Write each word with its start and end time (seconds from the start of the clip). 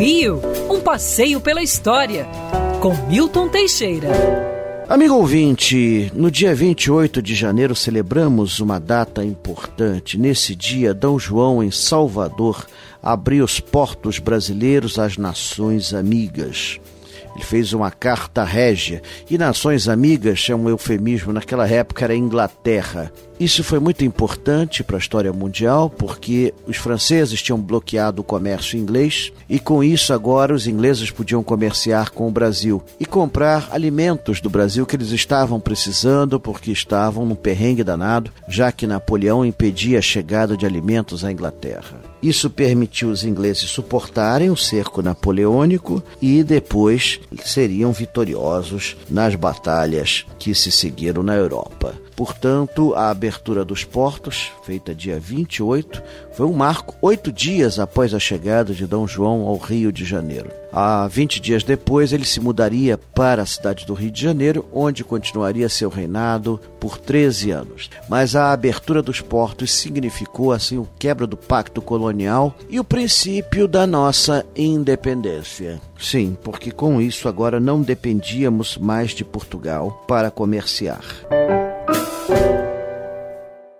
Rio, 0.00 0.40
um 0.70 0.80
passeio 0.80 1.42
pela 1.42 1.62
história, 1.62 2.26
com 2.80 2.94
Milton 3.06 3.50
Teixeira. 3.50 4.08
Amigo 4.88 5.14
ouvinte, 5.14 6.10
no 6.14 6.30
dia 6.30 6.54
28 6.54 7.20
de 7.20 7.34
janeiro 7.34 7.76
celebramos 7.76 8.60
uma 8.60 8.80
data 8.80 9.22
importante. 9.22 10.16
Nesse 10.16 10.56
dia, 10.56 10.94
D. 10.94 11.06
João, 11.18 11.62
em 11.62 11.70
Salvador, 11.70 12.66
abriu 13.02 13.44
os 13.44 13.60
portos 13.60 14.18
brasileiros 14.18 14.98
às 14.98 15.18
nações 15.18 15.92
amigas. 15.92 16.80
Ele 17.34 17.44
fez 17.44 17.74
uma 17.74 17.90
carta 17.90 18.42
régia. 18.42 19.02
E 19.28 19.36
nações 19.36 19.86
amigas 19.86 20.46
é 20.48 20.54
um 20.54 20.66
eufemismo, 20.66 21.30
naquela 21.30 21.68
época 21.68 22.06
era 22.06 22.16
Inglaterra. 22.16 23.12
Isso 23.40 23.64
foi 23.64 23.78
muito 23.78 24.04
importante 24.04 24.84
para 24.84 24.96
a 24.96 24.98
história 24.98 25.32
mundial, 25.32 25.88
porque 25.88 26.52
os 26.66 26.76
franceses 26.76 27.40
tinham 27.40 27.58
bloqueado 27.58 28.20
o 28.20 28.24
comércio 28.24 28.78
inglês 28.78 29.32
e 29.48 29.58
com 29.58 29.82
isso 29.82 30.12
agora 30.12 30.52
os 30.52 30.66
ingleses 30.66 31.10
podiam 31.10 31.42
comerciar 31.42 32.10
com 32.10 32.28
o 32.28 32.30
Brasil 32.30 32.82
e 33.00 33.06
comprar 33.06 33.70
alimentos 33.72 34.42
do 34.42 34.50
Brasil 34.50 34.84
que 34.84 34.94
eles 34.94 35.10
estavam 35.10 35.58
precisando 35.58 36.38
porque 36.38 36.70
estavam 36.70 37.24
num 37.24 37.34
perrengue 37.34 37.82
danado, 37.82 38.30
já 38.46 38.70
que 38.70 38.86
Napoleão 38.86 39.42
impedia 39.42 40.00
a 40.00 40.02
chegada 40.02 40.54
de 40.54 40.66
alimentos 40.66 41.24
à 41.24 41.32
Inglaterra. 41.32 41.98
Isso 42.22 42.50
permitiu 42.50 43.08
os 43.08 43.24
ingleses 43.24 43.70
suportarem 43.70 44.50
o 44.50 44.56
cerco 44.56 45.00
napoleônico 45.00 46.02
e 46.20 46.44
depois 46.44 47.18
seriam 47.42 47.90
vitoriosos 47.90 48.98
nas 49.08 49.34
batalhas 49.34 50.26
que 50.38 50.54
se 50.54 50.70
seguiram 50.70 51.22
na 51.22 51.34
Europa. 51.34 51.94
Portanto, 52.14 52.92
a 52.94 53.08
abertura 53.08 53.29
dos 53.66 53.84
portos, 53.84 54.50
feita 54.64 54.94
dia 54.94 55.18
28, 55.18 56.02
foi 56.32 56.46
um 56.46 56.52
marco 56.52 56.94
oito 57.02 57.32
dias 57.32 57.78
após 57.78 58.12
a 58.14 58.18
chegada 58.18 58.72
de 58.72 58.86
D. 58.86 58.96
João 59.06 59.46
ao 59.46 59.56
Rio 59.56 59.92
de 59.92 60.04
Janeiro. 60.04 60.50
Há 60.72 61.08
20 61.08 61.40
dias 61.40 61.64
depois, 61.64 62.12
ele 62.12 62.24
se 62.24 62.40
mudaria 62.40 62.96
para 62.96 63.42
a 63.42 63.46
cidade 63.46 63.84
do 63.84 63.94
Rio 63.94 64.10
de 64.10 64.22
Janeiro, 64.22 64.66
onde 64.72 65.02
continuaria 65.02 65.68
seu 65.68 65.88
reinado 65.88 66.60
por 66.78 66.96
13 66.96 67.50
anos. 67.50 67.90
Mas 68.08 68.36
a 68.36 68.52
abertura 68.52 69.02
dos 69.02 69.20
portos 69.20 69.72
significou 69.72 70.52
assim 70.52 70.78
o 70.78 70.88
quebra 70.98 71.26
do 71.26 71.36
pacto 71.36 71.82
colonial 71.82 72.54
e 72.68 72.78
o 72.78 72.84
princípio 72.84 73.66
da 73.66 73.86
nossa 73.86 74.46
independência. 74.54 75.80
Sim, 75.98 76.36
porque 76.42 76.70
com 76.70 77.00
isso 77.00 77.28
agora 77.28 77.58
não 77.58 77.82
dependíamos 77.82 78.78
mais 78.78 79.10
de 79.10 79.24
Portugal 79.24 80.04
para 80.06 80.30
comerciar. 80.30 81.02